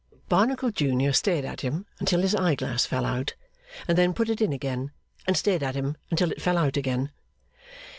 [0.29, 3.35] Barnacle junior stared at him until his eye glass fell out,
[3.87, 4.89] and then put it in again
[5.27, 7.11] and stared at him until it fell out again.